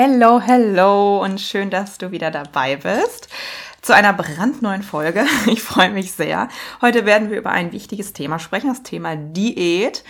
[0.00, 3.26] Hello, hello und schön, dass du wieder dabei bist
[3.82, 5.26] zu einer brandneuen Folge.
[5.48, 6.46] Ich freue mich sehr.
[6.80, 10.04] Heute werden wir über ein wichtiges Thema sprechen, das Thema Diät.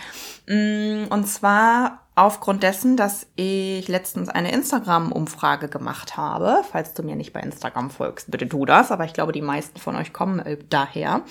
[0.47, 6.65] Mm, und zwar aufgrund dessen, dass ich letztens eine Instagram-Umfrage gemacht habe.
[6.71, 8.93] Falls du mir nicht bei Instagram folgst, bitte tu das.
[8.93, 11.23] Aber ich glaube, die meisten von euch kommen äh, daher.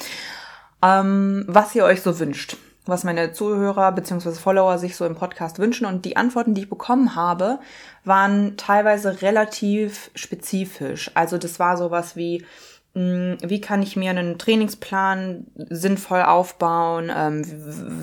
[0.81, 2.57] Ähm, was ihr euch so wünscht
[2.89, 4.31] was meine Zuhörer bzw.
[4.31, 5.85] Follower sich so im Podcast wünschen.
[5.85, 7.59] Und die Antworten, die ich bekommen habe,
[8.03, 11.11] waren teilweise relativ spezifisch.
[11.13, 12.45] Also das war sowas wie,
[12.93, 17.43] hm, wie kann ich mir einen Trainingsplan sinnvoll aufbauen, ähm,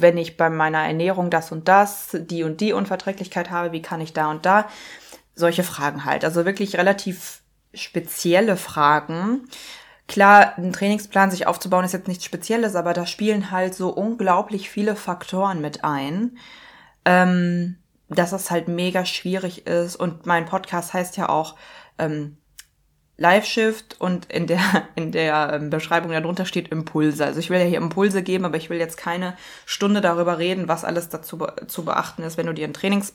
[0.00, 4.00] wenn ich bei meiner Ernährung das und das, die und die Unverträglichkeit habe, wie kann
[4.00, 4.68] ich da und da?
[5.34, 6.24] Solche Fragen halt.
[6.24, 7.42] Also wirklich relativ
[7.74, 9.48] spezielle Fragen.
[10.06, 14.68] Klar, ein Trainingsplan sich aufzubauen ist jetzt nichts Spezielles, aber da spielen halt so unglaublich
[14.68, 16.36] viele Faktoren mit ein,
[17.06, 17.76] ähm,
[18.08, 19.96] dass es halt mega schwierig ist.
[19.96, 21.56] Und mein Podcast heißt ja auch
[21.98, 22.36] ähm,
[23.16, 24.60] Live Shift und in der,
[24.94, 27.24] in der ähm, Beschreibung darunter steht Impulse.
[27.24, 30.68] Also ich will ja hier Impulse geben, aber ich will jetzt keine Stunde darüber reden,
[30.68, 33.14] was alles dazu zu beachten ist, wenn du dir ein Trainings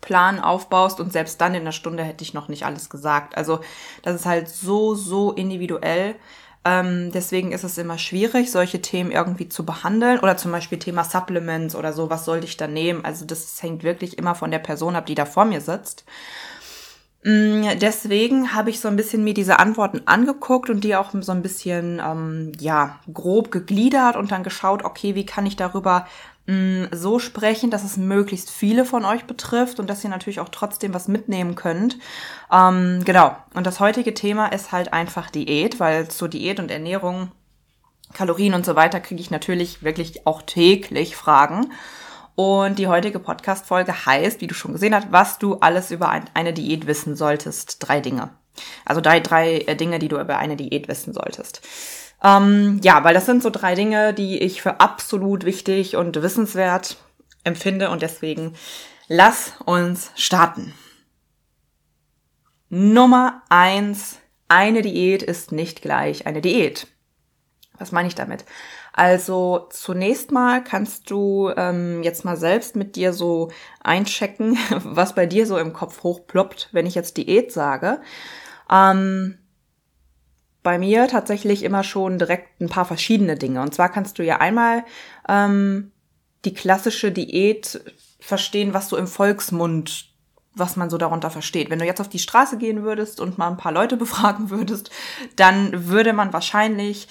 [0.00, 3.36] Plan aufbaust und selbst dann in einer Stunde hätte ich noch nicht alles gesagt.
[3.36, 3.60] Also
[4.02, 6.16] das ist halt so, so individuell.
[6.66, 11.04] Ähm, deswegen ist es immer schwierig, solche Themen irgendwie zu behandeln oder zum Beispiel Thema
[11.04, 13.04] Supplements oder so, was sollte ich da nehmen?
[13.04, 16.04] Also das hängt wirklich immer von der Person ab, die da vor mir sitzt.
[17.22, 21.32] Mm, deswegen habe ich so ein bisschen mir diese Antworten angeguckt und die auch so
[21.32, 26.06] ein bisschen, ähm, ja, grob gegliedert und dann geschaut, okay, wie kann ich darüber
[26.46, 30.48] mh, so sprechen, dass es möglichst viele von euch betrifft und dass ihr natürlich auch
[30.48, 31.98] trotzdem was mitnehmen könnt.
[32.52, 33.36] Ähm, genau.
[33.54, 37.32] Und das heutige Thema ist halt einfach Diät, weil zur Diät und Ernährung,
[38.12, 41.72] Kalorien und so weiter kriege ich natürlich wirklich auch täglich Fragen.
[42.36, 46.52] Und die heutige Podcast-Folge heißt, wie du schon gesehen hast, was du alles über eine
[46.52, 47.76] Diät wissen solltest.
[47.78, 48.30] Drei Dinge.
[48.84, 51.62] Also drei, drei äh, Dinge, die du über eine Diät wissen solltest.
[52.22, 56.96] Ähm, ja, weil das sind so drei Dinge, die ich für absolut wichtig und wissenswert
[57.44, 58.54] empfinde und deswegen
[59.08, 60.72] lass uns starten.
[62.70, 66.88] Nummer eins, eine Diät ist nicht gleich eine Diät.
[67.78, 68.44] Was meine ich damit?
[68.92, 73.50] Also zunächst mal kannst du ähm, jetzt mal selbst mit dir so
[73.82, 78.00] einchecken, was bei dir so im Kopf hochploppt, wenn ich jetzt Diät sage.
[78.70, 79.38] Ähm,
[80.64, 83.60] bei mir tatsächlich immer schon direkt ein paar verschiedene Dinge.
[83.60, 84.84] Und zwar kannst du ja einmal
[85.28, 85.92] ähm,
[86.44, 87.80] die klassische Diät
[88.18, 90.06] verstehen, was so im Volksmund,
[90.54, 91.68] was man so darunter versteht.
[91.68, 94.90] Wenn du jetzt auf die Straße gehen würdest und mal ein paar Leute befragen würdest,
[95.36, 97.08] dann würde man wahrscheinlich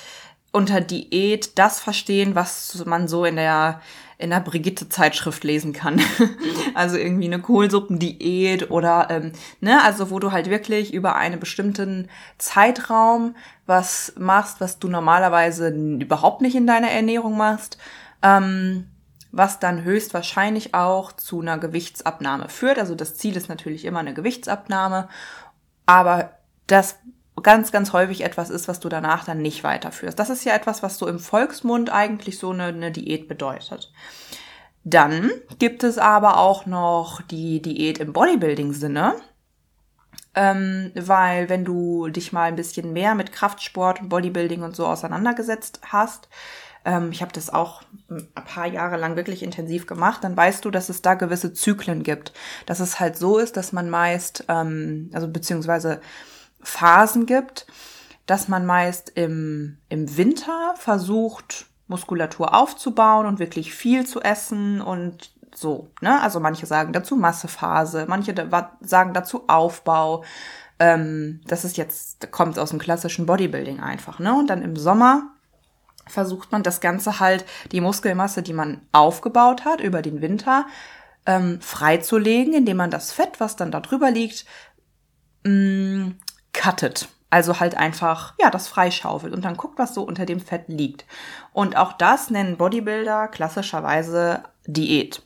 [0.51, 3.81] unter Diät das verstehen, was man so in der
[4.23, 6.01] in der Brigitte-Zeitschrift lesen kann.
[6.73, 12.07] also irgendwie eine Kohlsuppendiät oder, ähm, ne, also wo du halt wirklich über einen bestimmten
[12.38, 13.35] Zeitraum
[13.66, 17.78] was machst, was du normalerweise überhaupt nicht in deiner Ernährung machst,
[18.22, 18.88] ähm,
[19.33, 22.79] was dann höchstwahrscheinlich auch zu einer Gewichtsabnahme führt.
[22.79, 25.09] Also das Ziel ist natürlich immer eine Gewichtsabnahme,
[25.85, 26.31] aber
[26.67, 26.97] das
[27.41, 30.19] ganz, ganz häufig etwas ist, was du danach dann nicht weiterführst.
[30.19, 33.91] Das ist ja etwas, was so im Volksmund eigentlich so eine, eine Diät bedeutet.
[34.83, 39.16] Dann gibt es aber auch noch die Diät im Bodybuilding-Sinne.
[40.35, 44.88] Ähm, weil wenn du dich mal ein bisschen mehr mit Kraftsport und Bodybuilding und so
[44.88, 46.27] auseinandergesetzt hast,
[46.85, 50.71] ähm, ich habe das auch ein paar Jahre lang wirklich intensiv gemacht, dann weißt du,
[50.71, 52.33] dass es da gewisse Zyklen gibt.
[52.65, 56.01] Dass es halt so ist, dass man meist, ähm, also beziehungsweise
[56.63, 57.68] Phasen gibt,
[58.25, 65.33] dass man meist im, im Winter versucht, Muskulatur aufzubauen und wirklich viel zu essen und
[65.56, 66.21] so, ne?
[66.21, 68.33] Also manche sagen dazu Massephase, manche
[68.81, 70.24] sagen dazu Aufbau.
[70.80, 74.33] Ähm, das ist jetzt, kommt aus dem klassischen Bodybuilding einfach, ne?
[74.33, 75.33] Und dann im Sommer
[76.07, 80.66] versucht man das Ganze halt, die Muskelmasse, die man aufgebaut hat über den Winter,
[81.25, 84.45] ähm, freizulegen, indem man das Fett, was dann da drüber liegt,
[85.44, 86.16] mh, mm,
[86.53, 87.09] cuttet.
[87.29, 91.05] Also halt einfach, ja, das freischaufelt und dann guckt, was so unter dem Fett liegt.
[91.51, 95.23] Und auch das nennen Bodybuilder klassischerweise Diät.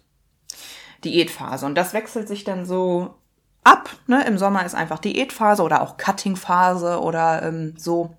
[1.03, 1.65] Diätphase.
[1.65, 3.15] Und das wechselt sich dann so
[3.65, 3.89] ab.
[4.07, 4.25] Ne?
[4.25, 8.15] Im Sommer ist einfach Diätphase oder auch Cuttingphase oder ähm, so.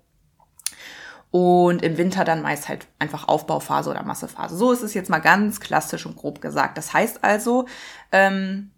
[1.31, 4.55] Und im Winter dann meist halt einfach Aufbauphase oder Massephase.
[4.55, 6.77] So ist es jetzt mal ganz klassisch und grob gesagt.
[6.77, 7.65] Das heißt also,
[8.11, 8.71] ähm,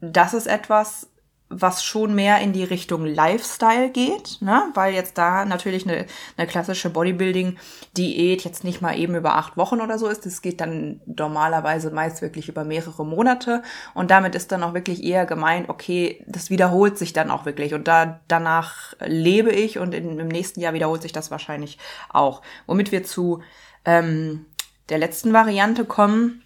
[0.00, 1.08] das ist etwas,
[1.52, 4.62] was schon mehr in die Richtung Lifestyle geht, ne?
[4.74, 6.06] weil jetzt da natürlich eine,
[6.36, 10.24] eine klassische Bodybuilding-Diät jetzt nicht mal eben über acht Wochen oder so ist.
[10.24, 13.62] Das geht dann normalerweise meist wirklich über mehrere Monate
[13.94, 17.74] und damit ist dann auch wirklich eher gemeint, okay, das wiederholt sich dann auch wirklich
[17.74, 21.78] und da danach lebe ich und in, im nächsten Jahr wiederholt sich das wahrscheinlich
[22.10, 22.42] auch.
[22.68, 23.42] Womit wir zu
[23.84, 24.46] ähm,
[24.88, 26.42] der letzten Variante kommen,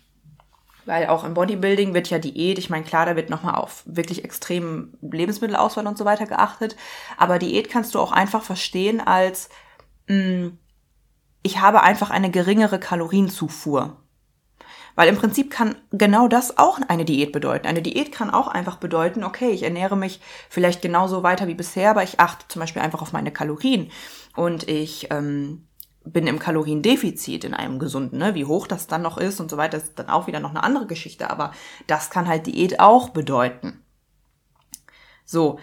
[0.86, 4.24] weil auch im Bodybuilding wird ja Diät, ich meine, klar, da wird nochmal auf wirklich
[4.24, 6.76] extremen Lebensmittelauswahl und so weiter geachtet.
[7.16, 9.48] Aber Diät kannst du auch einfach verstehen als,
[10.08, 10.58] mh, hm,
[11.46, 13.98] ich habe einfach eine geringere Kalorienzufuhr.
[14.96, 17.66] Weil im Prinzip kann genau das auch eine Diät bedeuten.
[17.66, 21.90] Eine Diät kann auch einfach bedeuten, okay, ich ernähre mich vielleicht genauso weiter wie bisher,
[21.90, 23.90] aber ich achte zum Beispiel einfach auf meine Kalorien.
[24.36, 25.66] Und ich ähm,
[26.04, 28.34] bin im Kaloriendefizit in einem gesunden, ne?
[28.34, 30.62] Wie hoch das dann noch ist und so weiter, ist dann auch wieder noch eine
[30.62, 31.30] andere Geschichte.
[31.30, 31.52] Aber
[31.86, 33.82] das kann halt Diät auch bedeuten.
[35.24, 35.58] So.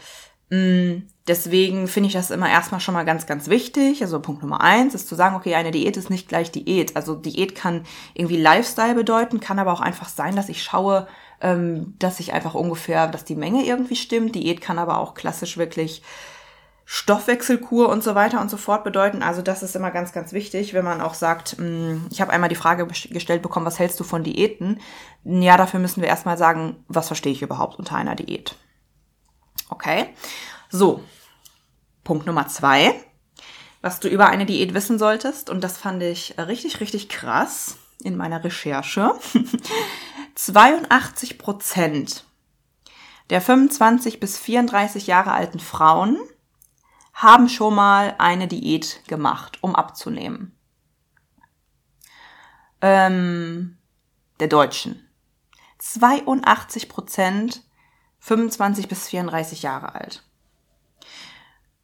[0.50, 4.02] Mh, mm, deswegen finde ich das immer erstmal schon mal ganz, ganz wichtig.
[4.02, 6.96] Also Punkt Nummer eins ist zu sagen, okay, eine Diät ist nicht gleich Diät.
[6.96, 11.08] Also Diät kann irgendwie Lifestyle bedeuten, kann aber auch einfach sein, dass ich schaue,
[11.40, 14.36] ähm, dass ich einfach ungefähr, dass die Menge irgendwie stimmt.
[14.36, 16.02] Diät kann aber auch klassisch wirklich
[16.94, 19.24] Stoffwechselkur und so weiter und so fort bedeuten.
[19.24, 22.50] Also das ist immer ganz, ganz wichtig, wenn man auch sagt, hm, ich habe einmal
[22.50, 24.82] die Frage gestellt bekommen, was hältst du von Diäten?
[25.24, 28.58] Ja, dafür müssen wir erstmal sagen, was verstehe ich überhaupt unter einer Diät?
[29.70, 30.10] Okay,
[30.70, 31.02] so,
[32.04, 32.94] Punkt Nummer zwei,
[33.80, 38.18] was du über eine Diät wissen solltest, und das fand ich richtig, richtig krass in
[38.18, 39.14] meiner Recherche.
[40.36, 42.26] 82 Prozent
[43.30, 46.18] der 25 bis 34 Jahre alten Frauen
[47.14, 50.58] haben schon mal eine Diät gemacht, um abzunehmen.
[52.82, 53.78] Ähm,
[54.40, 55.08] der Deutschen.
[55.78, 57.64] 82 Prozent
[58.20, 60.24] 25 bis 34 Jahre alt.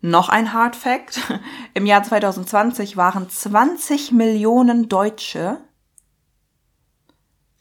[0.02, 1.20] Noch ein Hard Fact.
[1.74, 5.60] Im Jahr 2020 waren 20 Millionen Deutsche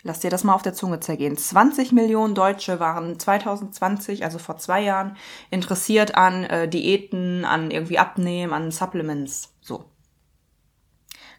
[0.06, 1.37] Lass dir das mal auf der Zunge zergehen.
[1.37, 5.17] 20 Millionen Deutsche waren 2020, also vor zwei Jahren,
[5.50, 9.53] interessiert an äh, Diäten, an irgendwie Abnehmen, an Supplements.
[9.61, 9.85] So.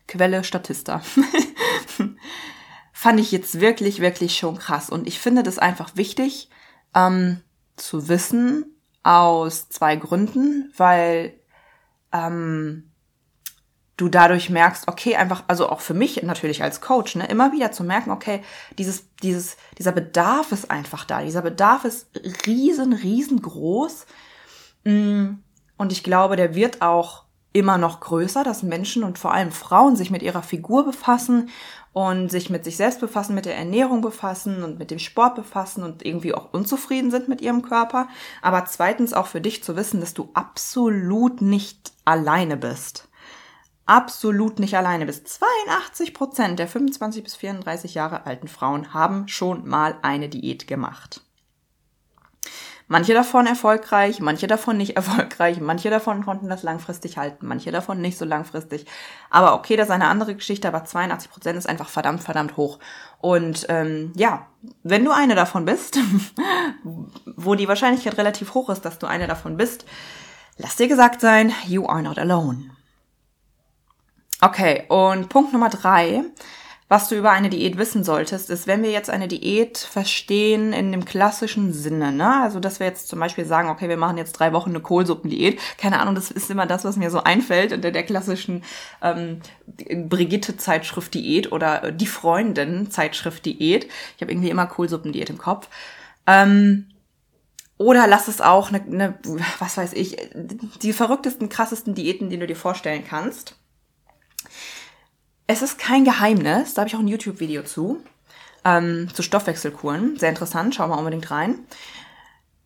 [0.05, 1.01] Quelle Statista.
[2.91, 4.89] Fand ich jetzt wirklich, wirklich schon krass.
[4.89, 6.49] Und ich finde das einfach wichtig
[6.93, 7.41] ähm,
[7.77, 11.39] zu wissen aus zwei Gründen, weil
[12.11, 12.91] ähm,
[13.97, 17.71] du dadurch merkst, okay, einfach, also auch für mich natürlich als Coach, ne, immer wieder
[17.71, 18.41] zu merken, okay,
[18.77, 21.21] dieses, dieses, dieser Bedarf ist einfach da.
[21.23, 22.07] Dieser Bedarf ist
[22.45, 24.05] riesen, riesengroß.
[24.83, 25.29] Mm,
[25.77, 27.23] und ich glaube, der wird auch
[27.53, 31.49] immer noch größer, dass Menschen und vor allem Frauen sich mit ihrer Figur befassen
[31.91, 35.81] und sich mit sich selbst befassen, mit der Ernährung befassen und mit dem Sport befassen
[35.81, 38.09] und irgendwie auch unzufrieden sind mit ihrem Körper.
[38.43, 43.06] Aber zweitens auch für dich zu wissen, dass du absolut nicht alleine bist
[43.87, 45.27] absolut nicht alleine bist.
[45.27, 51.21] 82 Prozent der 25 bis 34 Jahre alten Frauen haben schon mal eine Diät gemacht.
[52.89, 57.99] Manche davon erfolgreich, manche davon nicht erfolgreich, manche davon konnten das langfristig halten, manche davon
[57.99, 58.85] nicht so langfristig.
[59.29, 62.79] Aber okay, das ist eine andere Geschichte, aber 82 Prozent ist einfach verdammt, verdammt hoch.
[63.19, 64.47] Und ähm, ja,
[64.83, 65.97] wenn du eine davon bist,
[67.35, 69.85] wo die Wahrscheinlichkeit relativ hoch ist, dass du eine davon bist,
[70.57, 72.76] lass dir gesagt sein, you are not alone.
[74.39, 76.23] Okay, und Punkt Nummer drei,
[76.89, 80.91] was du über eine Diät wissen solltest, ist, wenn wir jetzt eine Diät verstehen in
[80.91, 82.43] dem klassischen Sinne, ne?
[82.43, 85.59] Also, dass wir jetzt zum Beispiel sagen, okay, wir machen jetzt drei Wochen eine Kohlsuppendiät.
[85.79, 88.63] Keine Ahnung, das ist immer das, was mir so einfällt unter der klassischen
[89.01, 93.87] ähm, Brigitte-Zeitschrift-Diät oder die Freundin-Zeitschrift-Diät.
[94.15, 95.67] Ich habe irgendwie immer Kohlsuppendiät im Kopf.
[96.27, 96.87] Ähm,
[97.77, 99.19] oder lass es auch eine, eine,
[99.59, 100.17] was weiß ich,
[100.81, 103.57] die verrücktesten, krassesten Diäten, die du dir vorstellen kannst
[105.47, 108.03] es ist kein Geheimnis, da habe ich auch ein YouTube-Video zu,
[108.65, 110.17] ähm, zu Stoffwechselkuren.
[110.17, 111.59] Sehr interessant, schau mal unbedingt rein.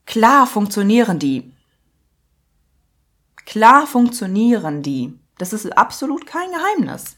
[0.06, 1.54] Klar funktionieren die.
[3.46, 5.18] Klar funktionieren die.
[5.38, 7.18] Das ist absolut kein Geheimnis.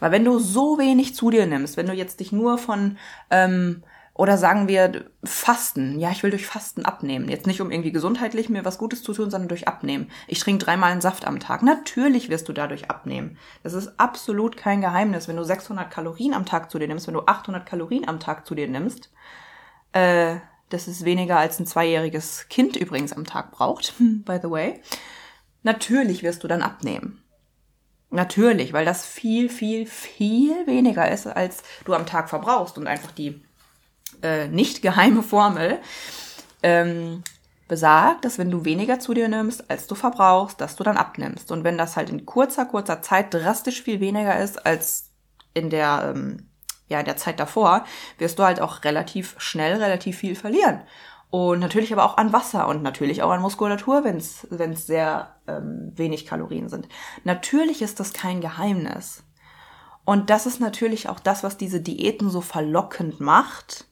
[0.00, 2.98] Weil wenn du so wenig zu dir nimmst, wenn du jetzt dich nur von
[3.30, 3.82] ähm,
[4.16, 6.00] oder sagen wir Fasten.
[6.00, 7.28] Ja, ich will durch Fasten abnehmen.
[7.28, 10.10] Jetzt nicht, um irgendwie gesundheitlich mir was Gutes zu tun, sondern durch Abnehmen.
[10.26, 11.62] Ich trinke dreimal einen Saft am Tag.
[11.62, 13.36] Natürlich wirst du dadurch abnehmen.
[13.62, 15.28] Das ist absolut kein Geheimnis.
[15.28, 18.46] Wenn du 600 Kalorien am Tag zu dir nimmst, wenn du 800 Kalorien am Tag
[18.46, 19.10] zu dir nimmst,
[19.92, 20.36] äh,
[20.70, 24.80] Das ist weniger als ein zweijähriges Kind übrigens am Tag braucht, by the way.
[25.62, 27.22] Natürlich wirst du dann abnehmen.
[28.10, 33.10] Natürlich, weil das viel, viel, viel weniger ist, als du am Tag verbrauchst und einfach
[33.10, 33.45] die
[34.22, 35.78] äh, nicht geheime Formel
[36.62, 37.22] ähm,
[37.68, 41.50] besagt, dass wenn du weniger zu dir nimmst, als du verbrauchst, dass du dann abnimmst.
[41.50, 45.10] Und wenn das halt in kurzer, kurzer Zeit drastisch viel weniger ist als
[45.54, 46.48] in der, ähm,
[46.88, 47.84] ja, in der Zeit davor,
[48.18, 50.82] wirst du halt auch relativ schnell relativ viel verlieren.
[51.30, 55.92] Und natürlich aber auch an Wasser und natürlich auch an Muskulatur, wenn es sehr ähm,
[55.96, 56.88] wenig Kalorien sind.
[57.24, 59.24] Natürlich ist das kein Geheimnis.
[60.04, 63.86] Und das ist natürlich auch das, was diese Diäten so verlockend macht,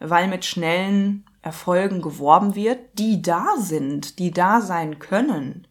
[0.00, 5.66] weil mit schnellen Erfolgen geworben wird, die da sind, die da sein können.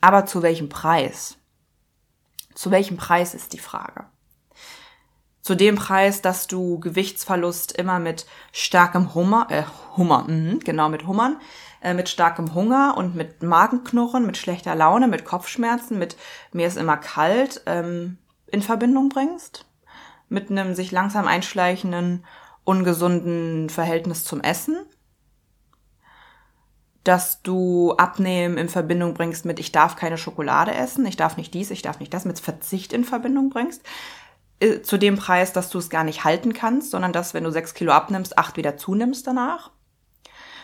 [0.00, 1.36] Aber zu welchem Preis?
[2.54, 4.06] Zu welchem Preis ist die Frage?
[5.42, 9.64] Zu dem Preis, dass du Gewichtsverlust immer mit starkem Hummer, äh,
[9.96, 11.40] Hummer, mh, genau, mit Hummern,
[11.82, 16.16] äh, mit starkem Hunger und mit Magenknurren, mit schlechter Laune, mit Kopfschmerzen, mit
[16.52, 19.64] mir ist immer kalt, ähm, in Verbindung bringst?
[20.30, 22.24] Mit einem sich langsam einschleichenden
[22.64, 24.78] ungesunden Verhältnis zum Essen,
[27.04, 31.52] dass du Abnehmen in Verbindung bringst mit ich darf keine Schokolade essen, ich darf nicht
[31.52, 33.82] dies, ich darf nicht das, mit Verzicht in Verbindung bringst,
[34.60, 37.50] äh, zu dem Preis, dass du es gar nicht halten kannst, sondern dass, wenn du
[37.50, 39.70] sechs Kilo abnimmst, acht wieder zunimmst danach.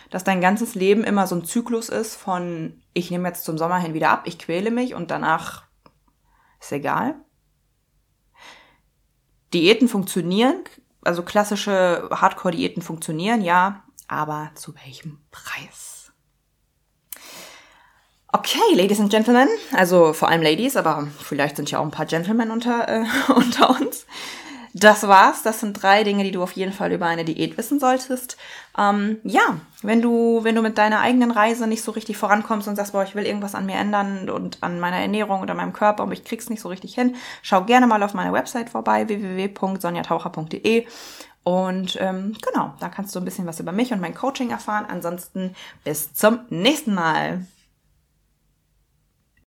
[0.09, 3.79] Dass dein ganzes Leben immer so ein Zyklus ist von ich nehme jetzt zum Sommer
[3.79, 5.63] hin wieder ab, ich quäle mich und danach
[6.59, 7.15] ist egal.
[9.53, 10.63] Diäten funktionieren,
[11.03, 16.11] also klassische Hardcore-Diäten funktionieren, ja, aber zu welchem Preis?
[18.33, 22.05] Okay, Ladies and Gentlemen, also vor allem Ladies, aber vielleicht sind ja auch ein paar
[22.05, 24.05] Gentlemen unter, äh, unter uns.
[24.79, 25.41] Das war's.
[25.43, 28.37] Das sind drei Dinge, die du auf jeden Fall über eine Diät wissen solltest.
[28.77, 32.75] Ähm, ja, wenn du, wenn du mit deiner eigenen Reise nicht so richtig vorankommst und
[32.75, 36.03] sagst, boah, ich will irgendwas an mir ändern und an meiner Ernährung oder meinem Körper
[36.03, 40.85] und ich krieg's nicht so richtig hin, schau gerne mal auf meiner Website vorbei, www.sonjataucher.de.
[41.43, 44.85] Und ähm, genau, da kannst du ein bisschen was über mich und mein Coaching erfahren.
[44.87, 47.45] Ansonsten bis zum nächsten Mal.